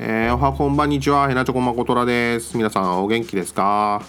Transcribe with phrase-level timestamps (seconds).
[0.00, 2.56] えー、おはこんばんにちは、へなちょこまことらです。
[2.56, 4.00] 皆さんお元気ですか？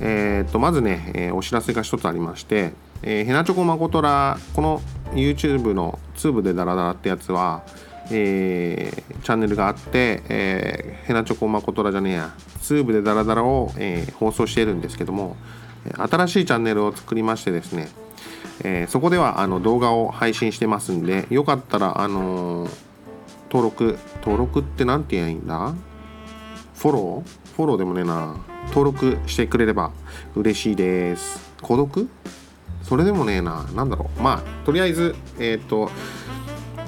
[0.00, 2.72] えー、っと、まずね、えーお知らせが一つありまして、
[3.04, 4.82] えー、へなちょこまことら、この
[5.12, 7.62] YouTube のツーブでダラダラってやつは、
[8.10, 15.36] えーチャンネルがあって、えー、へなちょこまことらじゃねえや、ツーブでダラダラを、えー放送しているんですけども、
[15.96, 17.88] 新しいチャンネルを作りましてですね、
[18.64, 22.91] えーそこではあの動画を配信してますんで、よかったら、あのー
[23.52, 25.74] 登録登録って何て言えばいいんだ？
[26.74, 27.54] フォロー？
[27.56, 28.36] フォローでもねえな。
[28.68, 29.92] 登録してくれれば
[30.34, 31.52] 嬉しいです。
[31.60, 32.08] 孤独？
[32.82, 33.66] それでもねえな。
[33.74, 34.22] 何だろう。
[34.22, 35.90] まあとりあえずえっ、と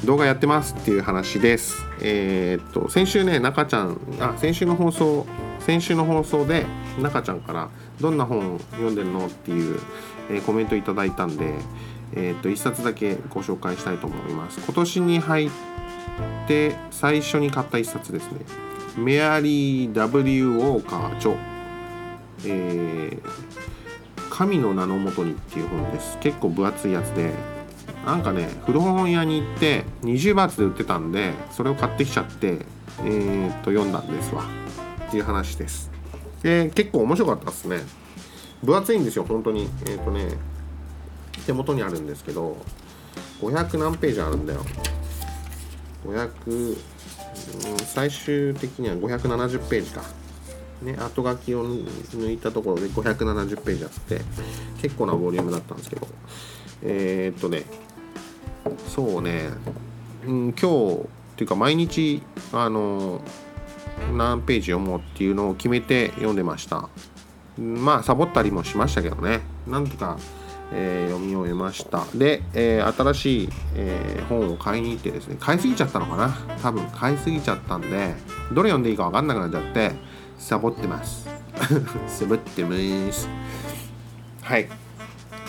[0.07, 1.85] 動画やってますっていう話です。
[2.01, 5.27] えっ、と先週ね中ちゃんあ先週の放送
[5.61, 6.65] 先週の放送で
[6.99, 7.69] 中ちゃんから
[8.01, 9.27] どんな本読んでるの？
[9.27, 9.81] っていう、
[10.31, 11.53] えーコメントいただいたんで
[12.17, 14.61] えっ、と一冊だけご紹介したいと思います。
[14.65, 15.51] 今年に入っ
[16.47, 18.41] て最初に買った一冊ですね。
[18.97, 21.35] メアリー・ W・ ウォーカー著、
[22.45, 23.65] えー
[24.35, 26.19] 神の名のもとにっていう本です。
[26.19, 27.33] 結構分厚いやつで
[28.05, 32.59] なんかね古本屋に行って20バーツで売ってたんでそれを買ってきちゃって
[33.05, 34.43] えー、っと読んだんですわ。
[35.07, 35.89] っていう話です。
[36.43, 37.79] で結構面白かったですね。
[38.65, 39.69] 分厚いんですよ本当に。
[39.87, 40.37] えー、っとね
[41.47, 42.57] 手元にあるんですけど
[43.41, 44.65] 500何ページあるんだよ。
[46.07, 46.77] 500、
[47.87, 50.03] 最終的には570ページか。
[50.83, 54.21] ね、後書きを抜いたところで570ページあって
[54.83, 56.07] 結構なボリュームだったんですけど。
[56.83, 57.63] えー、っとね
[58.95, 59.49] そうね、
[60.27, 61.01] うん、今日
[61.35, 63.23] っていうか毎日あの
[64.15, 66.89] 何ページ読もうっていうのを決めて読んでました。
[67.59, 69.41] まあサボったりもしましたけどね。
[69.67, 70.19] なんとか、
[70.73, 72.05] えー読み終えました。
[72.15, 76.31] で、えー新しい、えー本を買いに行ってですね買いすぎちゃったのかな？
[76.63, 78.15] 多分買いすぎちゃったんで
[78.53, 79.93] どれ読んでいいか分かんなくなっちゃって
[80.39, 81.29] サボってます。
[82.09, 82.75] サボってま
[83.13, 83.29] す。
[84.43, 84.69] はい。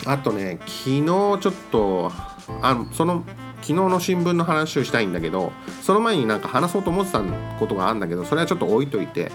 [0.06, 1.40] あとね昨日ちょっ
[1.72, 2.12] と
[2.62, 3.24] あその
[3.66, 7.24] 昨日の新聞の話をしたいんだけどその前になんか話そうと思ってた
[7.60, 9.32] ことがあるんだけどそれはちょっと置いといて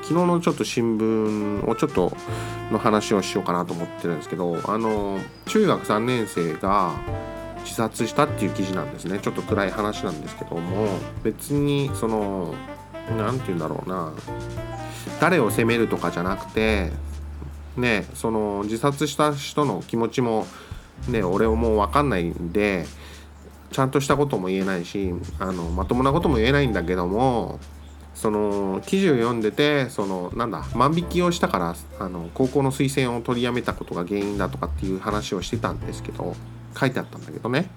[0.00, 2.16] 昨日のちょっと新聞をちょっと
[2.72, 6.94] の話をしようかなと思ってるんですけどあの中学3年生が
[7.62, 9.18] 自殺したっていう記事なんですね。
[9.18, 10.88] ちょっと暗い話なんですけども
[11.22, 12.54] 別にその
[13.18, 14.12] 何て言うんだろうな
[15.20, 16.90] 誰を責めるとかじゃなくて
[17.76, 20.46] ねその自殺した人の気持ちも
[21.08, 22.86] ね俺もう分かんないんで
[23.74, 27.58] ちゃんとしたことも言えないしあのまともなことも言えないんだけども
[28.14, 36.36] その記事を読んでてそのなんだ万引きをしたからあの高校の推薦を取りやめたことが原因だとかっていう話をしてたんですけど
[36.78, 37.68] 書いてあったんだけどね。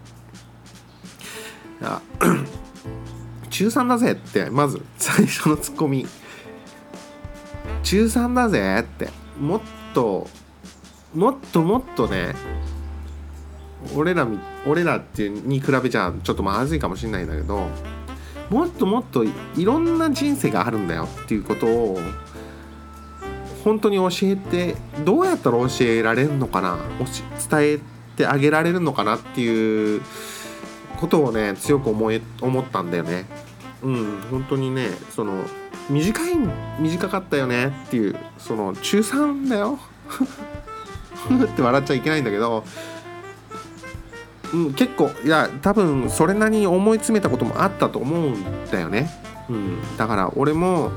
[3.49, 6.05] 中3だぜってまず最初のツッコミ。
[7.81, 9.09] 中3だぜって
[9.39, 9.61] もっ
[9.95, 10.27] と
[11.15, 12.35] もっともっとね
[13.95, 17.67] 俺らみ俺らってに比べちゃちょっとまずいかもしれないんだけど
[18.49, 21.99] もっともっといろんな人生があるんだよっていうことを
[23.63, 26.77] 本当に教えてどうやったら教えられるのかな
[27.49, 27.79] 伝え
[28.15, 30.01] てあげられるのかなっていう
[30.97, 33.25] ことをね強く思え思ったんだよね。
[33.83, 35.43] うん本当にねその
[35.89, 36.35] 短い
[36.79, 39.79] 短かったよねっていうその中3だよ
[41.45, 42.63] って笑っちゃいけないんだけど、
[44.53, 49.09] うん、結構いや多分それなりに思い詰めたこともあったと思うんだよね、
[49.49, 50.91] うん、だから俺も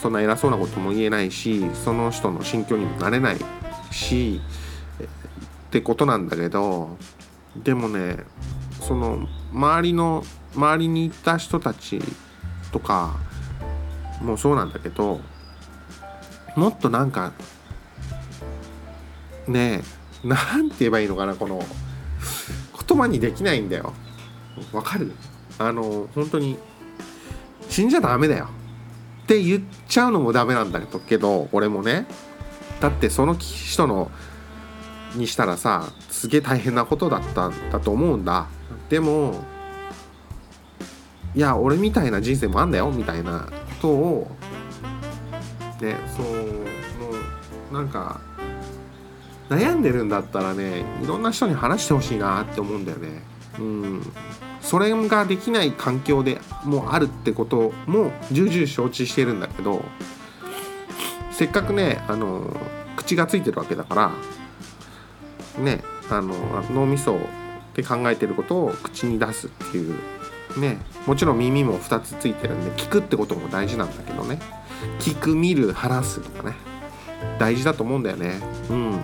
[0.00, 3.36] そんな偉そうなことも言えないしその人の心境にもなれない
[3.90, 4.40] し
[5.02, 6.98] ってことなんだけど
[7.56, 8.18] でもね
[8.80, 10.24] その周りの
[10.54, 12.00] 周りにいた人たち
[12.70, 13.16] とか
[14.20, 15.20] もそうなんだけど
[16.54, 17.32] もっとなんか
[19.48, 19.82] ね
[20.24, 21.62] えなんて言えばいいのかなこの
[22.94, 23.92] 言葉にできないんだよ。
[24.72, 25.12] わかる？
[25.58, 26.56] あの本当に
[27.68, 28.48] 死んじゃダメだよ。
[29.24, 32.06] って言っちゃうのもダメなんだけど俺もね。
[32.80, 34.10] だってその人の
[35.16, 38.46] にしたらさすげえ大変なことだったんだと思うんだ。
[38.88, 39.42] でも
[41.34, 43.48] いや俺みたいな人生もあんだよみたいなこ
[43.80, 44.30] とを
[45.80, 46.32] ねそうも
[47.72, 48.20] うなんか
[49.48, 53.22] 悩んでるんだったらねいろんな人に話してほしいなって思うんだよね。
[53.58, 54.02] うん。
[54.60, 59.84] それができない環境でもあるってことも重々承知してるんだけど
[61.30, 62.56] せっかくねあの
[62.96, 66.34] 口がついてるわけだからねあの
[66.72, 67.18] 脳みそ
[67.74, 69.98] で考えてることを口に出すっていう
[70.58, 74.38] ねもちろん耳も2つついてるんで聞くってことも大事なんだけどね。
[74.98, 76.54] 聞く見る話すとかね。
[77.38, 78.40] 大事だと思うんだよね。
[78.70, 79.00] うん。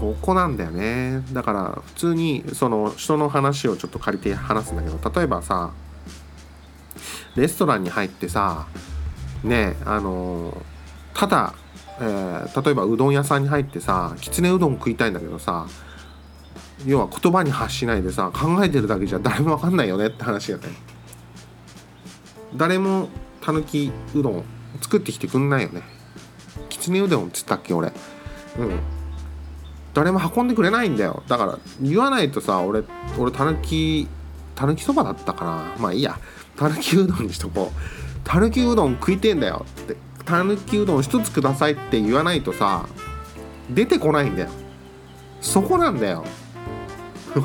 [0.00, 1.22] そこなんだよね。
[1.32, 5.72] だから普通にその人の話をちょっと借りて話すんだけど例えばさ
[7.36, 8.66] レストランに入ってさ
[9.44, 10.56] ねあの
[11.12, 11.54] ただ、
[12.00, 15.66] えー、例えばうどん屋さんに入ってさきつねうどん食いたいんだけどさ
[16.86, 20.68] 要は言葉に発しないでさ考えてるだけじゃ誰も分かんないよねって話よね。
[22.56, 23.10] 誰も
[23.42, 24.44] たぬきうどん
[24.80, 25.82] 作ってきてくんないよね。
[26.70, 27.92] きつねうどんっつったっけ俺。
[28.58, 28.99] うん。
[29.94, 31.22] 誰も運んでくれないんだよ。
[31.28, 32.82] だから言わないとさ俺
[33.18, 34.08] 俺たぬき
[34.54, 35.74] たぬきそばだったかな。
[35.78, 36.18] まあいいや。
[36.56, 38.20] たぬきうどんにしとこう。
[38.24, 39.64] たぬきうどん食いてんだよ。
[39.82, 42.86] ってたぬきうどん一つくださいって言わないとさ
[43.70, 44.50] 出てこないんだよ。
[45.40, 46.24] そこなんだよ。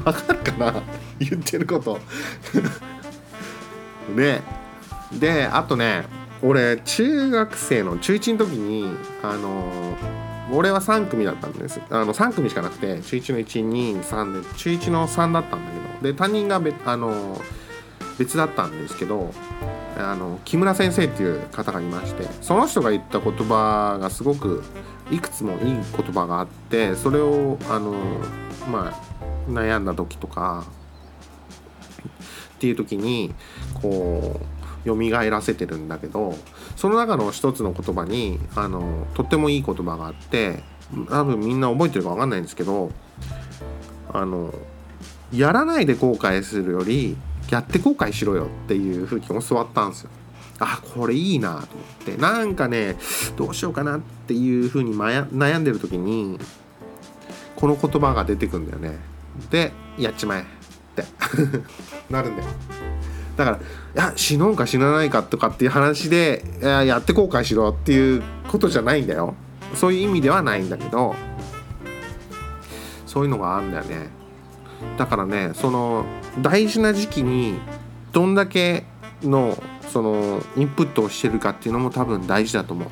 [0.03, 0.83] わかるかな？
[1.19, 1.99] 言ってること。
[4.15, 4.41] ね。
[5.19, 6.05] であとね
[6.41, 8.93] 俺中学生の中1の時に
[9.23, 9.95] あの
[10.51, 11.81] 俺は3組だったんです。
[11.89, 15.85] あの3組しかなくて中1の123で中1の3だったんだけど。
[16.01, 17.41] で担任が別あの
[18.17, 19.31] 別だったんですけど
[19.97, 24.63] あの木村先生っていう方がいましてその人が言った言葉がすごく
[25.11, 27.93] いくつもいい言葉があってそれをあの
[28.71, 30.65] まあ悩んだ時とか
[32.55, 33.33] っていう時に
[33.81, 34.54] こう
[34.85, 34.95] 蘇
[35.29, 36.35] らせてるんだけど
[36.75, 40.63] その中の一つの言葉にあのとってもいい言葉があって
[41.09, 42.91] 多分みんな覚えてるか分かんないんですけど
[44.13, 44.53] あの
[45.33, 47.17] やらないで後悔するより
[47.49, 50.09] やって後悔しろよっていうふうに教わったんですよ。
[50.59, 51.67] あこれいいなと思っ
[52.05, 52.95] てなんかね
[53.35, 56.39] どうしようかなっていうふうに悩んでる時に
[57.57, 58.97] この言葉が出てくんだよね。
[59.49, 60.45] でやっちまえっ
[60.95, 61.03] て
[62.09, 62.47] なるんだよ。
[63.37, 63.59] だからい
[63.95, 69.33] や死のうか死なないかとかっていう話でやって後悔しろっていうことじゃないんだよ。
[69.73, 71.15] そういう意味ではないんだけど。
[73.05, 74.09] そういうのがあるんだよね。
[74.97, 76.05] だからねその
[76.41, 77.57] 大事な時期に
[78.11, 78.83] どんだけ
[79.23, 79.57] の
[79.87, 82.89] そのインプットをしてるかっていうのも多分大事だと思う。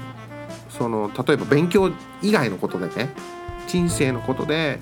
[0.69, 1.91] その例えば勉強
[2.21, 3.13] 以外のことでね
[3.67, 4.79] 人生のことで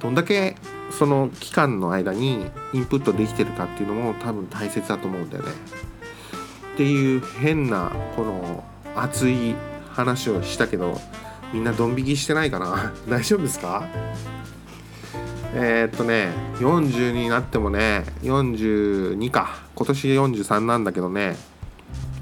[0.00, 0.56] どんだけ
[0.90, 5.50] その期間の間にインプットできてるかっていうのも多分大切だと思うんだよね。
[6.74, 8.64] っていう変なこの
[8.94, 9.54] 熱い
[9.90, 11.00] 話をしたけど
[11.52, 12.92] みんなドン引きしてないかな？
[13.08, 13.84] 大丈夫ですか？
[15.54, 16.28] えー、っとね
[16.58, 19.56] 40になってもね42か。
[19.74, 21.36] 今年43なんだけどね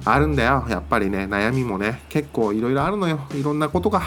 [0.05, 1.27] あるんだよやっぱりね。
[1.27, 2.01] 悩みもね。
[2.09, 3.21] 結構いろいろあるのよ。
[3.35, 4.03] いろんなことが。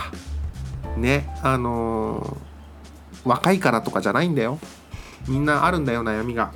[0.97, 2.48] ねあのー
[3.25, 4.59] 若いからとかじゃないんだよ。
[5.27, 6.51] みんなあるんだよ悩みが。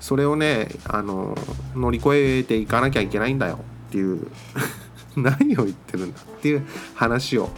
[0.00, 1.36] それをねあの
[1.74, 3.60] 乗り越えていかなきゃいけないんだよ。
[3.88, 4.26] っていう。
[5.14, 7.50] 何を言ってるんだっていう話を、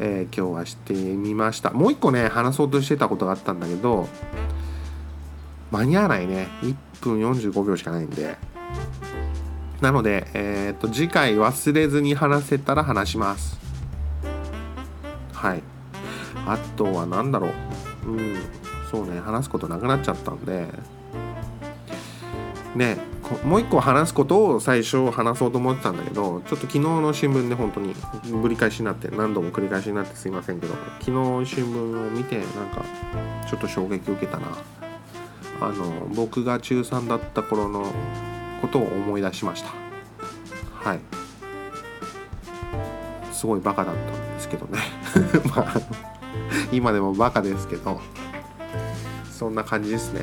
[0.00, 1.70] えー、今日はしてみました。
[1.70, 4.08] もう一個ね話そうとしてたことがあったんだけど
[5.70, 6.48] 間に合わないね。
[6.62, 8.36] 1分45秒しかないんで。
[9.80, 13.58] なので、えー、っと次回忘れずに話せたら話します。
[15.32, 15.62] はい。
[16.46, 17.48] あとは何だろ
[18.06, 18.10] う。
[18.10, 18.36] うん
[18.90, 20.66] そうね話すことなくなっちゃったんで。
[22.74, 22.98] ね
[23.44, 27.94] もう一個話すことを最初話そうと思ってたんだけどちょっと昨日の新聞で本当に
[28.40, 32.84] ぶり返しになって何度も繰り返しになってすいませんけど昨日新聞を見てなんか
[33.48, 34.46] ちょっと衝撃受けたな。
[35.60, 37.86] あの僕が中3だった頃の
[38.60, 39.70] ことを思い出しました。
[40.72, 41.00] はい。
[43.32, 44.78] すごいバカだったんですけどね。
[45.54, 46.08] まあ
[46.72, 48.00] 今でもバカですけど
[49.30, 50.20] そんな感じですね。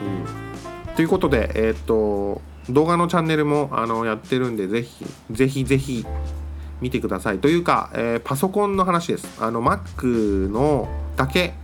[0.00, 6.06] うん、ということでえっ、と動画のチャンネルもあのやってるんでぜひぜひぜひ
[6.80, 7.38] 見てください。
[7.38, 9.42] というか、えー、パソコンの話です。
[9.42, 11.54] あの Mac のだけ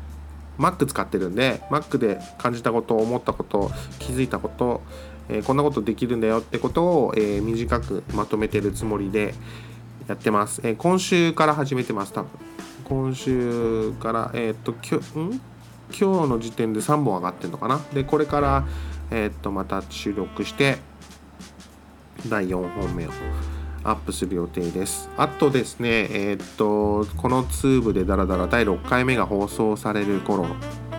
[0.59, 4.83] Mac 使ってるんで Mac で感じたこと思ったこと気づいたこと、
[5.29, 9.35] えー、こんなことできるんだよってことを、えー、短くまとめてるつもりで
[10.09, 12.31] やってます、え今週から始めてます多分。
[12.89, 15.41] 今週から、えっ、ときょん？
[15.91, 17.81] 今日の時点で3本上がってるのかな？
[17.93, 18.65] でこれから、
[19.11, 20.79] えっ、とまた収録して
[22.29, 23.11] 第4本目を
[23.83, 25.11] アップする予定です。
[25.17, 30.47] あとですねえっ、とこのツーブでダラダラ第6回目が放送される頃、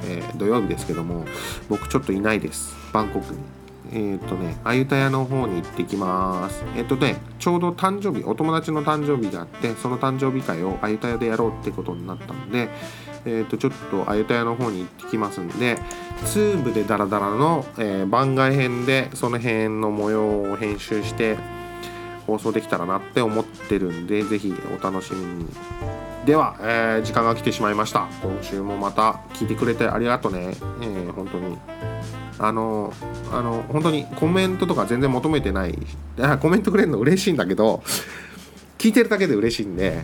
[0.03, 1.25] えー、土曜日ですけども
[1.69, 2.75] 僕ちょっといないです。
[2.91, 3.56] バンコクに。
[3.91, 6.63] えっ、とねあゆたやの方に行ってきます。
[6.75, 12.69] えっ、とねちょうど誕生日お友達の誕生日があってその誕生日会をあゆたやでやろうってことになったので
[13.27, 15.77] えー、とちょっとあゆたやの方に行ってきますんで
[16.25, 21.37] ツーブでダラダラの、え、番外編でその辺の模様を編集して
[22.25, 25.47] 放送できたらなって思ってるんで是非お楽しみに。
[26.25, 28.07] では、えー、時間が来てしまいました。
[28.21, 31.57] 今週もまた聞いてくれてありがとうね、えー、本当に。
[32.39, 32.93] あの
[33.31, 35.77] あの本当にコメントとか全然求めてない。
[36.39, 37.83] コメントくれるの嬉しいんだけど
[38.77, 40.03] 聞いてるだけで嬉しいんで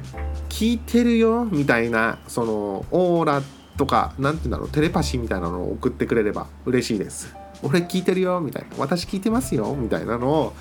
[0.50, 3.42] 聞いてるよみたいなそのオーラ
[3.78, 7.36] とか何て言うんだろうテレパシーみたいなのを送ってくれれば嬉しいです。
[7.62, 8.70] 俺聞いてるよみたいな。
[8.78, 10.54] 私聞いてますよみたいなのを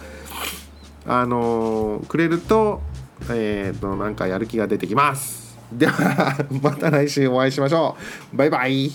[1.06, 2.80] あのー、くれると
[3.30, 5.58] えっ、ー、となんかやる気が出てきます。
[5.72, 7.96] ではまた来週お会いしましょ
[8.32, 8.36] う。
[8.36, 8.90] バイバイ。